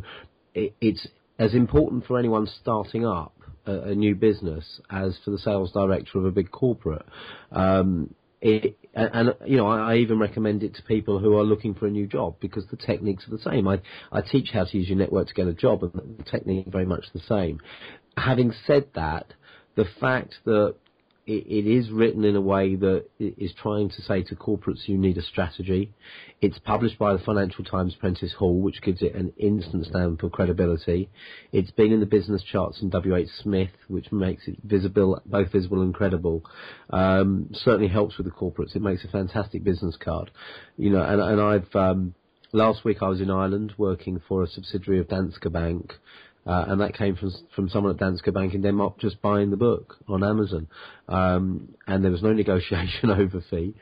it, 0.53 0.75
it's 0.82 1.08
as 1.39 1.53
important 1.53 2.05
for 2.05 2.20
anyone 2.20 2.48
starting 2.62 3.05
up 3.05 3.34
a, 3.65 3.89
a, 3.89 3.96
new 3.96 4.15
business 4.15 4.82
as 4.89 5.17
for 5.24 5.32
the 5.32 5.39
sales 5.39 5.72
director 5.72 6.20
of 6.20 6.25
a 6.25 6.32
big 6.32 6.51
corporate. 6.51 7.05
Um, 7.51 8.13
it, 8.41 8.77
and, 8.93 9.10
and, 9.13 9.36
you 9.46 9.58
know, 9.58 9.67
I, 9.67 9.93
I, 9.93 9.96
even 9.98 10.20
recommend 10.20 10.63
it 10.63 10.75
to 10.75 10.84
people 10.84 11.17
who 11.17 11.38
are 11.38 11.43
looking 11.43 11.74
for 11.74 11.88
a 11.88 11.89
new 11.89 12.05
job 12.05 12.36
because 12.39 12.65
the 12.67 12.77
techniques 12.77 13.25
are 13.27 13.32
the 13.32 13.41
same. 13.41 13.67
I, 13.67 13.82
I 14.12 14.22
teach 14.22 14.50
how 14.53 14.65
to 14.65 14.77
use 14.77 14.89
your 14.89 14.98
network 14.98 15.29
to 15.29 15.34
get 15.34 15.48
a 15.48 15.53
job, 15.53 15.84
and 15.84 16.17
the 16.17 16.24
technique 16.24 16.67
is 16.67 16.72
very 16.72 16.86
much 16.86 17.05
the 17.13 17.22
same. 17.22 17.60
Having 18.17 18.53
said 18.67 18.88
that, 18.96 19.34
the 19.75 19.86
fact 20.00 20.36
that 20.46 20.75
it, 21.25 21.46
it 21.48 21.68
is 21.68 21.89
written 21.89 22.25
in 22.25 22.36
a 22.36 22.42
way 22.42 22.75
that 22.75 23.06
is 23.20 23.53
trying 23.62 23.89
to 23.89 24.01
say 24.01 24.24
to 24.24 24.36
corporates 24.36 24.88
you 24.88 24.98
need 24.98 25.18
a 25.18 25.22
strategy. 25.22 25.94
It's 26.42 26.60
published 26.60 27.00
by 27.00 27.13
the 27.13 27.20
Financial 27.20 27.63
Times 27.63 27.96
Prentice 27.96 28.34
Hall, 28.34 28.60
which 28.60 28.82
gives 28.82 29.01
it 29.01 29.15
an 29.15 29.32
instant 29.38 29.86
stamp 29.86 30.24
of 30.24 30.32
credibility. 30.32 31.10
It's 31.51 31.72
been 31.72 31.92
in 31.92 32.00
the 32.00 32.06
business 32.06 32.44
charts 32.44 32.82
in 32.82 32.89
WH 32.89 33.30
Smith, 33.42 33.72
which 33.88 34.12
makes 34.12 34.48
it 34.48 34.58
visible, 34.63 35.22
both 35.25 35.51
visible 35.51 35.82
and 35.82 35.94
credible. 35.94 36.44
Um, 36.89 37.50
certainly 37.53 37.88
helps 37.88 38.18
with 38.18 38.25
the 38.25 38.32
corporates. 38.32 38.75
It 38.75 38.82
makes 38.82 39.06
a 39.06 39.10
fantastic 39.10 39.63
business 39.63 39.96
card. 39.98 40.32
You 40.77 40.89
know, 40.89 41.01
and, 41.01 41.22
and 41.22 41.42
I've 41.42 41.75
um, 41.75 42.15
last 42.51 42.84
week 42.84 42.98
I 43.01 43.08
was 43.08 43.22
in 43.22 43.32
Ireland 43.32 43.74
working 43.77 44.22
for 44.27 44.44
a 44.44 44.48
subsidiary 44.48 45.00
of 45.00 45.08
Danske 45.08 45.51
Bank 45.51 45.94
uh, 46.45 46.65
and 46.67 46.81
that 46.81 46.95
came 46.95 47.15
from 47.15 47.31
from 47.55 47.69
someone 47.69 47.93
at 47.93 48.00
Danske 48.00 48.33
Bank 48.33 48.53
in 48.53 48.62
Denmark 48.62 49.00
just 49.00 49.21
buying 49.21 49.50
the 49.50 49.57
book 49.57 49.95
on 50.07 50.23
Amazon, 50.23 50.67
um, 51.07 51.75
and 51.88 52.03
there 52.03 52.12
was 52.12 52.23
no 52.23 52.33
negotiation 52.43 53.09
over 53.09 53.43
fee, 53.50 53.73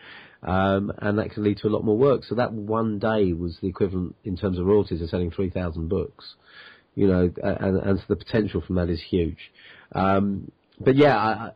um, 0.44 0.92
and 1.00 1.18
that 1.20 1.32
can 1.32 1.44
lead 1.44 1.58
to 1.58 1.68
a 1.68 1.70
lot 1.70 1.84
more 1.84 1.98
work. 1.98 2.24
So 2.24 2.36
that 2.36 2.54
one 2.54 3.00
day 3.00 3.34
was 3.34 3.58
the 3.62 3.68
equivalent 3.68 4.16
in 4.24 4.38
terms 4.38 4.60
of 4.60 4.66
royalties 4.66 5.02
of 5.02 5.10
selling 5.10 5.32
three 5.32 5.50
thousand 5.50 5.90
books, 5.90 6.36
you 6.96 7.08
know, 7.08 7.32
and, 7.44 7.78
and 7.78 8.00
so 8.00 8.06
the 8.10 8.16
potential 8.16 8.62
from 8.66 8.76
that 8.76 8.90
is 8.90 9.02
huge. 9.02 9.52
Um, 9.94 10.52
but 10.80 10.96
yeah, 10.96 11.18
I, 11.18 11.52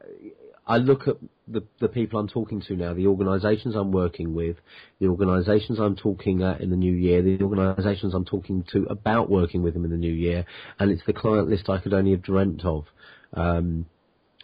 I 0.67 0.77
look 0.77 1.07
at 1.07 1.17
the, 1.47 1.63
the 1.79 1.87
people 1.87 2.19
I'm 2.19 2.27
talking 2.27 2.61
to 2.61 2.75
now, 2.75 2.93
the 2.93 3.07
organisations 3.07 3.75
I'm 3.75 3.91
working 3.91 4.33
with, 4.33 4.57
the 4.99 5.07
organisations 5.07 5.79
I'm 5.79 5.95
talking 5.95 6.41
at 6.41 6.61
in 6.61 6.69
the 6.69 6.75
new 6.75 6.93
year, 6.93 7.21
the 7.21 7.43
organisations 7.43 8.13
I'm 8.13 8.25
talking 8.25 8.65
to 8.71 8.85
about 8.89 9.29
working 9.29 9.61
with 9.61 9.73
them 9.73 9.85
in 9.85 9.91
the 9.91 9.97
new 9.97 10.13
year, 10.13 10.45
and 10.79 10.91
it's 10.91 11.05
the 11.05 11.13
client 11.13 11.49
list 11.49 11.69
I 11.69 11.77
could 11.77 11.93
only 11.93 12.11
have 12.11 12.21
dreamt 12.21 12.65
of, 12.65 12.85
um, 13.33 13.85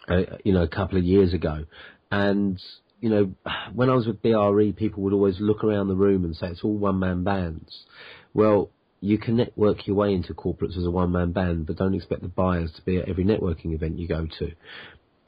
uh, 0.08 0.22
you 0.44 0.52
know, 0.52 0.62
a 0.62 0.68
couple 0.68 0.98
of 0.98 1.04
years 1.04 1.32
ago. 1.32 1.64
And, 2.10 2.62
you 3.00 3.10
know, 3.10 3.34
when 3.74 3.90
I 3.90 3.94
was 3.94 4.06
with 4.06 4.22
BRE, 4.22 4.72
people 4.76 5.02
would 5.02 5.12
always 5.12 5.40
look 5.40 5.64
around 5.64 5.88
the 5.88 5.96
room 5.96 6.24
and 6.24 6.36
say 6.36 6.48
it's 6.48 6.62
all 6.62 6.76
one-man 6.76 7.24
bands. 7.24 7.84
Well, 8.34 8.70
you 9.00 9.18
can 9.18 9.36
network 9.36 9.86
your 9.88 9.96
way 9.96 10.14
into 10.14 10.32
corporates 10.32 10.78
as 10.78 10.84
a 10.84 10.90
one-man 10.90 11.32
band, 11.32 11.66
but 11.66 11.76
don't 11.76 11.94
expect 11.94 12.22
the 12.22 12.28
buyers 12.28 12.70
to 12.76 12.82
be 12.82 12.98
at 12.98 13.08
every 13.08 13.24
networking 13.24 13.74
event 13.74 13.98
you 13.98 14.06
go 14.06 14.28
to. 14.38 14.52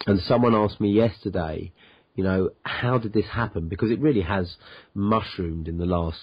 And 0.06 0.20
someone 0.20 0.54
asked 0.54 0.80
me 0.80 0.90
yesterday, 0.90 1.72
you 2.14 2.24
know, 2.24 2.50
how 2.62 2.98
did 2.98 3.12
this 3.12 3.26
happen? 3.26 3.68
Because 3.68 3.90
it 3.90 4.00
really 4.00 4.20
has 4.20 4.56
mushroomed 4.94 5.66
in 5.66 5.78
the 5.78 5.86
last 5.86 6.18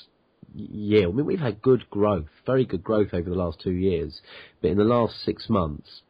year. 0.56 1.08
I 1.10 1.12
mean, 1.12 1.26
we've 1.26 1.40
had 1.40 1.62
good 1.62 1.90
growth, 1.90 2.28
very 2.46 2.66
good 2.66 2.84
growth 2.84 3.10
over 3.14 3.30
the 3.30 3.36
last 3.36 3.60
two 3.62 3.72
years, 3.72 4.22
but 4.62 4.72
in 4.72 4.78
the 4.78 4.84
last 4.84 5.16
six 5.26 5.50
months, 5.50 6.02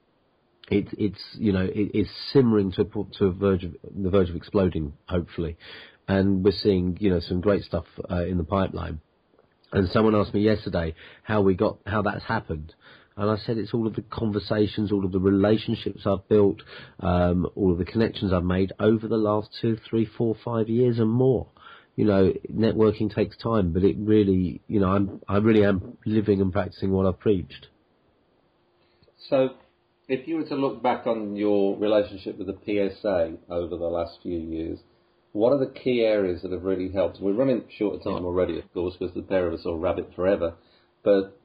it, 0.70 0.88
it's 0.98 1.22
you 1.34 1.51
know 1.51 1.65
it, 1.65 1.91
it's 1.94 2.10
simmering 2.32 2.72
to 2.74 2.86
to 3.18 3.25
a 3.25 3.32
verge 3.32 3.63
of, 3.63 3.75
the 3.84 4.10
verge 4.10 4.30
of 4.30 4.36
exploding, 4.36 4.94
hopefully, 5.08 5.58
and 6.08 6.44
we're 6.44 6.51
seeing 6.51 6.98
you 7.00 7.10
know 7.10 7.20
some 7.20 7.41
great 7.41 7.63
stuff 7.63 7.86
uh, 8.10 8.24
in 8.24 8.38
the 8.38 8.44
pipeline. 8.44 9.01
And 9.74 9.89
someone 9.89 10.15
asked 10.15 10.34
me 10.34 10.41
yesterday 10.41 10.96
how 11.24 11.41
we 11.41 11.56
got 11.56 11.77
how 11.86 12.01
that's 12.01 12.24
happened, 12.24 12.74
and 13.22 13.30
I 13.30 13.38
said 13.46 13.60
it's 13.60 13.72
all 13.72 13.86
of 13.86 13.94
the 13.94 14.01
conversations, 14.01 14.92
all 14.92 15.06
of 15.06 15.12
the 15.12 15.20
relationships 15.20 16.08
I've 16.08 16.28
built, 16.28 16.63
um, 17.01 17.48
all 17.56 17.72
of 17.72 17.78
the 17.78 17.86
connections 17.86 18.34
I've 18.34 18.44
made 18.44 18.74
over 18.80 19.08
the 19.08 19.16
last 19.16 19.50
two, 19.62 19.78
three, 19.88 20.10
four, 20.18 20.36
five 20.44 20.70
years 20.70 20.98
and 20.98 21.10
more. 21.10 21.48
You 21.96 22.06
know, 22.06 22.34
networking 22.51 23.13
takes 23.13 23.38
time, 23.38 23.74
but 23.74 23.84
it 23.84 23.96
really, 24.00 24.62
you 24.68 24.80
know, 24.80 24.88
I'm, 24.88 25.22
I 25.28 25.38
really 25.38 25.63
am 25.63 26.00
living 26.04 26.42
and 26.42 26.51
practicing 26.51 26.92
what 26.92 27.06
I've 27.06 27.20
preached. 27.20 27.68
So, 29.30 29.50
if 30.08 30.28
you 30.28 30.38
were 30.38 30.46
to 30.46 30.56
look 30.56 30.82
back 30.82 31.06
on 31.06 31.36
your 31.36 31.78
relationship 31.78 32.40
with 32.40 32.48
the 32.48 32.58
PSA 32.66 33.38
over 33.54 33.78
the 33.78 33.86
last 33.86 34.18
few 34.24 34.40
years, 34.40 34.80
what 35.34 35.54
are 35.54 35.60
the 35.60 35.72
key 35.72 36.01
areas 36.01 36.42
that 36.42 36.51
have 36.51 36.63
really 36.63 36.92
helped? 36.92 37.22
We're 37.22 37.34
running 37.34 37.66
short 37.78 37.98
of 37.98 38.04
time 38.04 38.25
already, 38.25 38.58
of 38.58 38.74
course, 38.74 38.96
because 38.98 39.13
the 39.13 39.22
pair 39.22 39.46
of 39.46 39.54
us 39.54 39.66
are 39.68 39.78
rabbit 39.78 40.12
forever. 40.16 40.56
But 41.04 41.38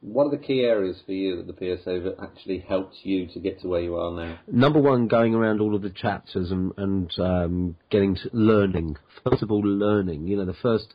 what 0.00 0.26
are 0.26 0.30
the 0.30 0.38
key 0.38 0.60
areas 0.60 0.96
for 1.04 1.12
you 1.12 1.36
that 1.36 1.46
the 1.46 1.76
PSA 1.82 2.14
actually 2.22 2.60
helped 2.60 2.96
you 3.02 3.26
to 3.28 3.40
get 3.40 3.60
to 3.60 3.68
where 3.68 3.80
you 3.80 3.96
are 3.96 4.12
now? 4.12 4.38
Number 4.46 4.80
one, 4.80 5.08
going 5.08 5.34
around 5.34 5.60
all 5.60 5.74
of 5.74 5.82
the 5.82 5.90
chapters 5.90 6.52
and, 6.52 6.72
and 6.76 7.12
um, 7.18 7.76
getting 7.90 8.14
to 8.14 8.30
learning. 8.32 8.96
First 9.28 9.42
of 9.42 9.50
all, 9.50 9.60
learning. 9.60 10.28
You 10.28 10.36
know, 10.36 10.44
the 10.44 10.54
first 10.54 10.94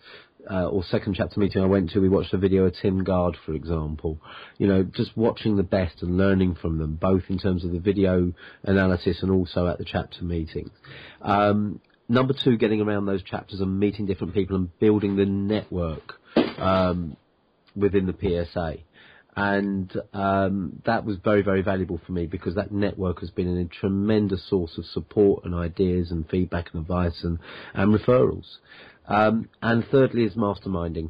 uh, 0.50 0.68
or 0.70 0.84
second 0.84 1.16
chapter 1.16 1.38
meeting 1.38 1.62
I 1.62 1.66
went 1.66 1.90
to, 1.92 2.00
we 2.00 2.08
watched 2.08 2.34
a 2.34 2.38
video 2.38 2.66
of 2.66 2.76
Tim 2.82 3.04
Gard, 3.04 3.36
for 3.46 3.54
example. 3.54 4.20
You 4.58 4.68
know, 4.68 4.84
just 4.84 5.18
watching 5.18 5.58
the 5.58 5.64
best 5.64 6.02
and 6.02 6.18
learning 6.18 6.56
from 6.62 6.78
them, 6.78 6.96
both 6.96 7.24
in 7.28 7.38
terms 7.38 7.66
of 7.66 7.72
the 7.72 7.80
video 7.80 8.32
analysis 8.64 9.22
and 9.22 9.32
also 9.32 9.68
at 9.68 9.80
the 9.80 9.86
chapter 9.86 10.24
meetings. 10.24 10.72
Um, 11.22 11.82
number 12.08 12.34
two, 12.42 12.56
getting 12.56 12.80
around 12.80 13.06
those 13.06 13.24
chapters 13.24 13.60
and 13.60 13.80
meeting 13.80 14.06
different 14.06 14.34
people 14.34 14.56
and 14.56 14.80
building 14.80 15.18
the 15.18 15.26
network 15.26 16.14
um, 16.58 17.18
within 17.76 18.06
the 18.06 18.46
PSA 18.48 18.78
and 19.36 19.92
um, 20.14 20.82
that 20.86 21.06
was 21.06 21.18
very, 21.24 21.42
very 21.42 21.62
valuable 21.62 22.00
for 22.06 22.12
me 22.12 22.28
because 22.28 22.56
that 22.56 22.72
network 22.72 23.20
has 23.22 23.32
been 23.32 23.58
a 23.58 23.66
tremendous 23.66 24.48
source 24.50 24.78
of 24.78 24.86
support 24.86 25.44
and 25.46 25.56
ideas 25.56 26.12
and 26.12 26.30
feedback 26.30 26.70
and 26.74 26.82
advice 26.82 27.24
and, 27.24 27.40
and 27.74 27.98
referrals. 27.98 28.58
Um, 29.08 29.50
and 29.62 29.86
thirdly 29.92 30.24
is 30.24 30.36
masterminding. 30.36 31.10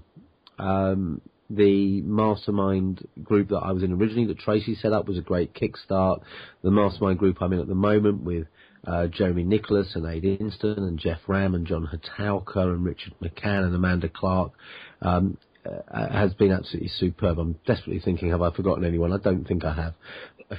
Um, 0.57 1.21
the 1.49 2.01
mastermind 2.01 3.07
group 3.21 3.49
that 3.49 3.57
I 3.57 3.71
was 3.73 3.83
in 3.83 3.91
originally, 3.91 4.27
that 4.27 4.39
Tracy 4.39 4.75
set 4.75 4.93
up, 4.93 5.07
was 5.07 5.17
a 5.17 5.21
great 5.21 5.53
kickstart. 5.53 6.21
The 6.63 6.71
mastermind 6.71 7.19
group 7.19 7.41
I'm 7.41 7.53
in 7.53 7.59
at 7.59 7.67
the 7.67 7.75
moment 7.75 8.23
with 8.23 8.47
uh, 8.87 9.07
Jeremy 9.07 9.43
Nicholas 9.43 9.95
and 9.95 10.05
Ade 10.05 10.39
Inston 10.39 10.77
and 10.77 10.97
Jeff 10.97 11.19
Ram 11.27 11.55
and 11.55 11.67
John 11.67 11.87
Hatauka 11.87 12.57
and 12.57 12.83
Richard 12.83 13.13
McCann 13.21 13.65
and 13.65 13.75
Amanda 13.75 14.09
Clark 14.09 14.53
um, 15.01 15.37
uh, 15.65 16.09
has 16.09 16.33
been 16.33 16.51
absolutely 16.51 16.89
superb. 16.89 17.39
I'm 17.39 17.53
desperately 17.65 18.01
thinking, 18.03 18.29
have 18.29 18.41
I 18.41 18.51
forgotten 18.51 18.83
anyone? 18.83 19.13
I 19.13 19.17
don't 19.17 19.45
think 19.45 19.63
I 19.63 19.73
have. 19.73 19.93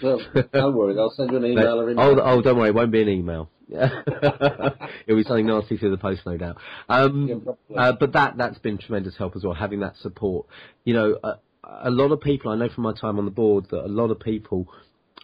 Well, 0.02 0.20
don't 0.52 0.74
worry, 0.74 0.98
I'll 0.98 1.10
send 1.10 1.30
you 1.30 1.36
an 1.36 1.44
email. 1.52 1.80
Or 1.80 1.90
oh, 1.98 2.20
oh, 2.22 2.42
don't 2.42 2.56
worry, 2.56 2.70
it 2.70 2.74
won't 2.74 2.90
be 2.90 3.02
an 3.02 3.08
email. 3.08 3.50
It'll 3.68 5.16
be 5.16 5.22
something 5.22 5.46
nasty 5.46 5.76
through 5.76 5.90
the 5.90 5.98
post, 5.98 6.22
no 6.26 6.36
doubt. 6.36 6.58
Um, 6.88 7.48
uh, 7.74 7.92
but 7.98 8.12
that 8.12 8.36
that's 8.36 8.58
been 8.58 8.78
tremendous 8.78 9.16
help 9.16 9.36
as 9.36 9.44
well, 9.44 9.54
having 9.54 9.80
that 9.80 9.96
support. 9.96 10.46
You 10.84 10.94
know, 10.94 11.18
uh, 11.22 11.36
a 11.64 11.90
lot 11.90 12.12
of 12.12 12.20
people 12.20 12.50
I 12.50 12.56
know 12.56 12.68
from 12.68 12.84
my 12.84 12.92
time 12.92 13.18
on 13.18 13.24
the 13.24 13.30
board 13.30 13.66
that 13.70 13.84
a 13.84 13.88
lot 13.88 14.10
of 14.10 14.20
people, 14.20 14.68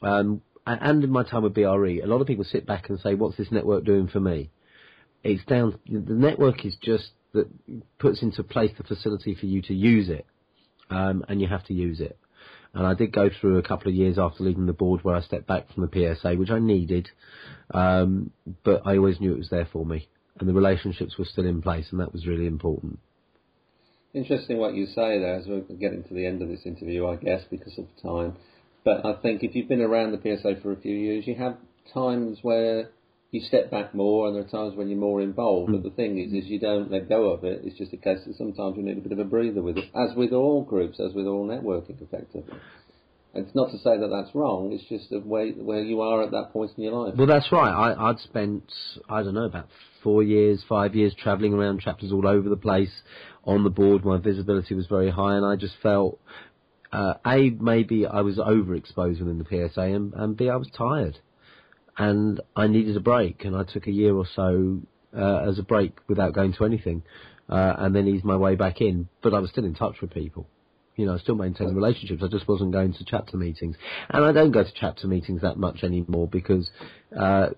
um, 0.03 0.41
and 0.67 1.05
in 1.05 1.11
my 1.11 1.23
time 1.23 1.43
with 1.43 1.55
BRE, 1.55 2.01
a 2.03 2.07
lot 2.07 2.21
of 2.21 2.27
people 2.27 2.45
sit 2.45 2.67
back 2.67 2.89
and 2.89 2.99
say, 3.01 3.15
"What's 3.15 3.37
this 3.37 3.51
network 3.51 3.85
doing 3.85 4.09
for 4.09 4.21
me?" 4.21 4.51
It's 5.23 5.45
down. 5.45 5.79
The 5.87 6.15
network 6.15 6.65
is 6.65 6.77
just 6.83 7.11
that 7.33 7.49
puts 7.99 8.23
into 8.23 8.43
place 8.43 8.71
the 8.77 8.85
facility 8.85 9.35
for 9.35 9.47
you 9.47 9.63
to 9.63 9.75
use 9.75 10.09
it, 10.09 10.27
um, 10.91 11.25
and 11.29 11.41
you 11.41 11.49
have 11.49 11.65
to 11.67 11.75
use 11.75 12.01
it. 12.01 12.19
And 12.73 12.87
I 12.87 12.95
did 12.95 13.13
go 13.13 13.31
through 13.41 13.59
a 13.59 13.63
couple 13.63 13.89
of 13.89 13.95
years 13.95 14.19
after 14.19 14.45
leaving 14.45 14.67
the 14.67 14.73
board 14.73 15.03
where 15.03 15.17
I 15.17 15.23
stepped 15.23 15.47
back 15.47 15.73
from 15.73 15.89
the 15.89 16.17
PSA, 16.17 16.35
which 16.37 16.51
I 16.51 16.61
needed, 16.61 17.09
um, 17.75 18.31
but 18.65 18.83
I 18.85 18.97
always 18.97 19.21
knew 19.21 19.33
it 19.33 19.39
was 19.39 19.51
there 19.51 19.69
for 19.73 19.85
me, 19.85 20.09
and 20.39 20.49
the 20.49 20.55
relationships 20.55 21.19
were 21.19 21.25
still 21.25 21.47
in 21.47 21.63
place, 21.63 21.87
and 21.91 22.01
that 22.01 22.13
was 22.13 22.27
really 22.27 22.47
important. 22.47 23.01
Interesting 24.13 24.59
what 24.59 24.75
you 24.75 24.87
say 24.87 25.19
there 25.21 25.37
as 25.37 25.47
we're 25.47 25.61
getting 25.61 26.03
to 26.05 26.15
the 26.15 26.27
end 26.27 26.43
of 26.43 26.49
this 26.49 26.63
interview, 26.65 27.07
I 27.07 27.17
guess, 27.17 27.43
because 27.49 27.79
of 27.79 27.87
time. 28.03 28.37
But 28.85 29.05
I 29.05 29.15
think 29.21 29.43
if 29.43 29.55
you've 29.55 29.69
been 29.69 29.83
around 29.83 30.13
the 30.13 30.19
PSA 30.19 30.61
for 30.63 30.73
a 30.73 30.77
few 30.77 30.97
years, 30.97 31.27
you 31.27 31.35
have 31.37 31.57
times 31.93 32.39
where 32.43 32.91
you 33.31 33.41
step 33.41 33.71
back 33.71 33.95
more, 33.95 34.27
and 34.27 34.35
there 34.35 34.43
are 34.43 34.49
times 34.49 34.77
when 34.77 34.89
you're 34.89 34.99
more 34.99 35.21
involved. 35.21 35.71
Mm. 35.71 35.83
But 35.83 35.91
the 35.91 35.95
thing 35.95 36.19
is, 36.19 36.33
is 36.33 36.51
you 36.51 36.59
don't 36.59 36.91
let 36.91 37.09
go 37.09 37.31
of 37.31 37.45
it. 37.45 37.63
It's 37.65 37.79
just 37.79 37.93
a 37.93 37.97
case 37.97 38.19
that 38.27 38.37
sometimes 38.37 38.77
you 38.77 38.83
need 38.83 38.99
a 38.99 39.01
bit 39.01 39.13
of 39.13 39.19
a 39.19 39.25
breather 39.25 39.63
with 39.63 39.79
it, 39.79 39.85
as 39.95 40.17
with 40.17 40.33
all 40.33 40.65
groups, 40.65 40.99
as 40.99 41.15
with 41.15 41.27
all 41.27 41.47
networking, 41.47 42.03
effectively. 42.03 42.59
And 43.33 43.47
it's 43.47 43.55
not 43.55 43.71
to 43.71 43.79
say 43.79 43.97
that 43.97 44.09
that's 44.09 44.35
wrong. 44.35 44.73
It's 44.73 44.85
just 44.89 45.11
the 45.11 45.21
way 45.21 45.53
where 45.53 45.81
you 45.81 46.01
are 46.01 46.25
at 46.25 46.33
that 46.33 46.53
point 46.53 46.73
in 46.77 46.83
your 46.83 46.93
life. 46.93 47.15
Well, 47.17 47.29
that's 47.29 47.53
right. 47.53 47.71
I, 47.71 48.11
I'd 48.11 48.19
spent 48.19 48.65
I 49.09 49.23
don't 49.23 49.35
know 49.35 49.45
about 49.45 49.69
four 50.03 50.25
years, 50.25 50.65
five 50.69 50.97
years 50.97 51.15
travelling 51.15 51.55
around 51.55 51.81
chapters 51.81 52.11
all 52.11 52.27
over 52.27 52.49
the 52.49 52.57
place 52.57 52.91
on 53.45 53.63
the 53.63 53.71
board. 53.71 54.05
My 54.05 54.19
visibility 54.19 54.75
was 54.75 54.87
very 54.89 55.11
high, 55.11 55.37
and 55.37 55.47
I 55.47 55.55
just 55.55 55.75
felt 55.81 56.19
uh, 56.93 57.15
a 57.25 57.51
maybe 57.51 58.05
I 58.05 58.23
was 58.23 58.39
overexposed 58.39 59.21
within 59.21 59.39
the 59.39 59.45
PSA, 59.69 59.83
and, 59.83 60.13
and 60.15 60.37
b 60.37 60.49
I 60.49 60.57
was 60.57 60.69
tired 60.77 61.21
and 62.01 62.41
I 62.57 62.67
needed 62.67 62.97
a 62.97 63.01
break, 63.01 63.45
and 63.45 63.55
I 63.55 63.63
took 63.63 63.87
a 63.87 63.91
year 63.91 64.15
or 64.15 64.25
so 64.35 64.81
uh, 65.15 65.41
as 65.47 65.59
a 65.59 65.63
break 65.63 65.99
without 66.09 66.33
going 66.33 66.55
to 66.55 66.65
anything, 66.65 67.03
uh, 67.51 67.75
and 67.77 67.95
then 67.95 68.09
eased 68.09 68.25
my 68.25 68.37
way 68.37 68.55
back 68.55 68.81
in. 68.81 69.07
But 69.23 69.35
I 69.35 69.39
was 69.39 69.51
still 69.51 69.67
in 69.67 69.75
touch 69.75 69.97
with 70.01 70.11
people. 70.11 70.47
You 70.97 71.05
know, 71.05 71.15
I 71.15 71.19
still 71.19 71.35
maintained 71.35 71.77
relationships. 71.77 72.23
I 72.25 72.29
just 72.29 72.49
wasn't 72.49 72.73
going 72.73 72.95
to 72.95 73.05
chapter 73.05 73.37
meetings, 73.37 73.77
and 74.09 74.25
I 74.25 74.33
don't 74.33 74.51
go 74.51 74.65
to 74.65 74.73
chapter 74.75 75.09
meetings 75.09 75.43
that 75.43 75.59
much 75.59 75.85
anymore 75.85 76.27
because 76.27 76.71
uh, 77.19 77.51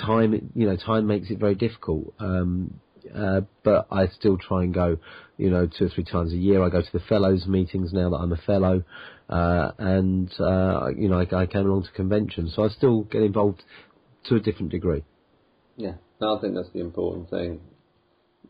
time, 0.00 0.50
you 0.54 0.66
know, 0.66 0.76
time 0.76 1.06
makes 1.06 1.30
it 1.30 1.38
very 1.38 1.54
difficult. 1.54 2.14
Um, 2.18 2.80
uh, 3.14 3.42
but 3.62 3.86
I 3.90 4.06
still 4.08 4.38
try 4.38 4.62
and 4.62 4.72
go, 4.74 4.98
you 5.36 5.50
know, 5.50 5.66
two 5.66 5.86
or 5.86 5.88
three 5.88 6.04
times 6.04 6.32
a 6.32 6.36
year. 6.36 6.62
I 6.62 6.68
go 6.68 6.82
to 6.82 6.92
the 6.92 7.04
fellows 7.08 7.46
meetings 7.46 7.92
now 7.92 8.10
that 8.10 8.16
I'm 8.16 8.32
a 8.32 8.36
fellow, 8.36 8.84
uh, 9.28 9.70
and 9.78 10.30
uh, 10.40 10.88
you 10.96 11.08
know, 11.08 11.20
I, 11.20 11.42
I 11.42 11.46
came 11.46 11.66
along 11.66 11.84
to 11.84 11.92
conventions, 11.92 12.54
so 12.54 12.64
I 12.64 12.68
still 12.68 13.02
get 13.02 13.22
involved 13.22 13.62
to 14.26 14.36
a 14.36 14.40
different 14.40 14.70
degree. 14.70 15.02
Yeah, 15.76 15.94
I 16.20 16.38
think 16.40 16.54
that's 16.54 16.70
the 16.72 16.80
important 16.80 17.30
thing. 17.30 17.60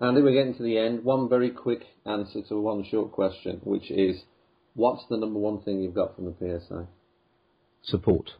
Andy, 0.00 0.23
we're 0.23 0.33
getting 0.33 0.57
to 0.57 0.62
the 0.62 0.78
end. 0.78 1.04
One 1.04 1.28
very 1.28 1.50
quick 1.50 1.83
answer 2.04 2.42
to 2.49 2.61
one 2.61 2.85
short 2.90 3.12
question, 3.12 3.61
which 3.62 3.90
is, 3.90 4.21
what's 4.75 5.04
the 5.09 5.16
number 5.16 5.38
one 5.38 5.62
thing 5.62 5.81
you've 5.81 5.95
got 5.95 6.16
from 6.16 6.25
the 6.25 6.35
PSA? 6.38 6.88
Support. 7.85 8.31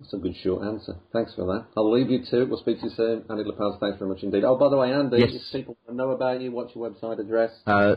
That's 0.00 0.14
a 0.14 0.16
good 0.16 0.34
short 0.42 0.66
answer. 0.66 0.96
Thanks 1.12 1.34
for 1.34 1.44
that. 1.46 1.66
I'll 1.76 1.92
leave 1.92 2.10
you 2.10 2.24
to 2.30 2.42
it. 2.42 2.48
We'll 2.48 2.58
speak 2.58 2.80
to 2.80 2.86
you 2.86 2.92
soon. 2.96 3.24
Andy 3.28 3.44
Lopata, 3.44 3.78
thanks 3.78 3.98
very 3.98 4.10
much 4.10 4.22
indeed. 4.22 4.44
Oh, 4.44 4.56
by 4.56 4.70
the 4.70 4.76
way, 4.78 4.92
Andy, 4.92 5.18
yes. 5.18 5.30
if 5.32 5.42
people 5.52 5.76
want 5.86 5.98
to 5.98 6.02
know 6.02 6.12
about 6.12 6.40
you, 6.40 6.50
what's 6.52 6.74
your 6.74 6.90
website 6.90 7.20
address? 7.20 7.50
Uh. 7.66 7.96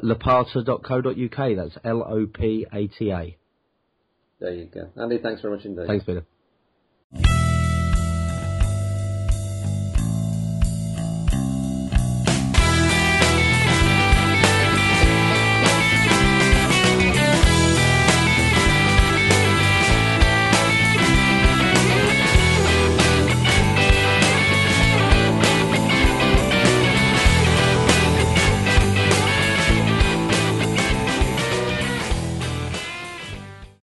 That's 1.55 1.77
L-O-P-A-T-A. 1.85 3.37
There 4.39 4.53
you 4.53 4.65
go. 4.65 4.89
Andy, 5.01 5.19
thanks 5.19 5.41
very 5.41 5.55
much 5.55 5.65
indeed. 5.65 5.87
Thanks, 5.87 6.03
Peter. 6.03 7.52